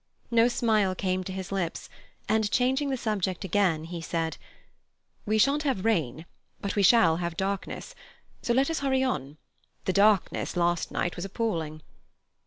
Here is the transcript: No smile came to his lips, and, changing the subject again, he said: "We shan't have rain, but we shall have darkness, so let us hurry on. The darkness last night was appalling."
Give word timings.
No 0.31 0.47
smile 0.47 0.95
came 0.95 1.23
to 1.25 1.31
his 1.31 1.51
lips, 1.51 1.87
and, 2.27 2.49
changing 2.49 2.89
the 2.89 2.97
subject 2.97 3.43
again, 3.43 3.83
he 3.83 4.01
said: 4.01 4.37
"We 5.27 5.37
shan't 5.37 5.61
have 5.61 5.85
rain, 5.85 6.25
but 6.59 6.75
we 6.75 6.81
shall 6.81 7.17
have 7.17 7.37
darkness, 7.37 7.93
so 8.41 8.51
let 8.51 8.71
us 8.71 8.79
hurry 8.79 9.03
on. 9.03 9.37
The 9.85 9.93
darkness 9.93 10.57
last 10.57 10.89
night 10.89 11.15
was 11.15 11.23
appalling." 11.25 11.83